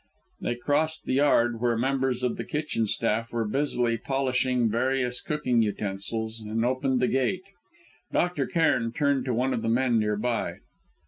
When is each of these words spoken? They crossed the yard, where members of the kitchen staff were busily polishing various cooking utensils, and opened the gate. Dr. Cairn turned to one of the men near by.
They 0.39 0.55
crossed 0.55 1.03
the 1.05 1.13
yard, 1.13 1.61
where 1.61 1.77
members 1.77 2.23
of 2.23 2.35
the 2.37 2.43
kitchen 2.43 2.87
staff 2.87 3.31
were 3.31 3.45
busily 3.47 3.99
polishing 3.99 4.67
various 4.67 5.21
cooking 5.21 5.61
utensils, 5.61 6.41
and 6.41 6.65
opened 6.65 6.99
the 7.01 7.07
gate. 7.07 7.43
Dr. 8.11 8.47
Cairn 8.47 8.93
turned 8.93 9.25
to 9.25 9.33
one 9.35 9.53
of 9.53 9.61
the 9.61 9.69
men 9.69 9.99
near 9.99 10.17
by. 10.17 10.61